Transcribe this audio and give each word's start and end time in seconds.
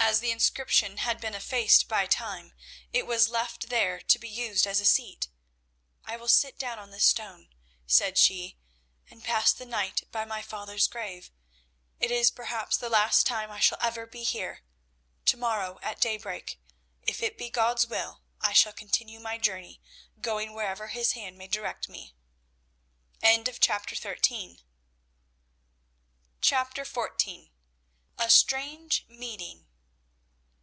As 0.00 0.20
the 0.20 0.30
inscription 0.30 0.98
had 0.98 1.20
been 1.20 1.34
effaced 1.34 1.86
by 1.88 2.06
time, 2.06 2.54
it 2.94 3.04
was 3.06 3.28
left 3.28 3.68
there 3.68 4.00
to 4.00 4.18
be 4.18 4.26
used 4.28 4.66
as 4.66 4.80
a 4.80 4.86
seat. 4.86 5.28
"I 6.02 6.16
will 6.16 6.28
sit 6.30 6.58
down 6.58 6.78
on 6.78 6.90
this 6.90 7.04
stone," 7.04 7.50
said 7.86 8.16
she, 8.16 8.56
"and 9.10 9.22
pass 9.22 9.52
the 9.52 9.66
night 9.66 10.04
by 10.10 10.24
my 10.24 10.40
father's 10.40 10.88
grave. 10.88 11.30
It 12.00 12.10
is 12.10 12.30
perhaps 12.30 12.78
the 12.78 12.88
last 12.88 13.26
time 13.26 13.50
I 13.50 13.60
shall 13.60 13.76
ever 13.82 14.06
be 14.06 14.22
here. 14.24 14.62
To 15.26 15.36
morrow 15.36 15.78
at 15.82 16.00
daybreak, 16.00 16.58
if 17.02 17.22
it 17.22 17.36
be 17.36 17.50
God's 17.50 17.86
will, 17.86 18.22
I 18.40 18.54
shall 18.54 18.72
continue 18.72 19.20
my 19.20 19.36
journey, 19.36 19.78
going 20.18 20.54
wherever 20.54 20.86
His 20.88 21.12
hand 21.12 21.36
may 21.36 21.48
direct 21.48 21.86
me." 21.86 22.14
CHAPTER 23.22 23.94
XIV. 23.94 24.62
A 28.16 28.30
STRANGE 28.30 29.04
MEETING. 29.10 29.66